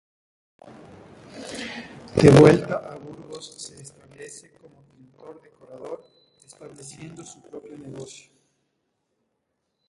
De 2.15 2.31
vuelta 2.31 2.73
a 2.91 2.97
Burgos 2.97 3.53
se 3.53 3.79
establece 3.79 4.51
como 4.53 4.81
pintor-decorador 4.89 6.03
estableciendo 6.43 7.23
su 7.23 7.39
propio 7.43 7.77
negocio. 7.77 8.31